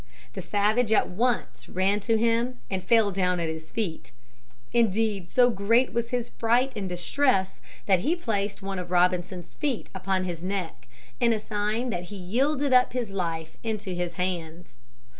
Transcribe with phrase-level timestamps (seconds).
[0.33, 4.11] The savage at once ran to him and fell down at his feet.
[4.73, 9.89] Indeed so great was his fright and distress that he placed one of Robinson's feet
[9.93, 10.87] upon his neck
[11.19, 14.73] in sign that he yielded up his life into his hands.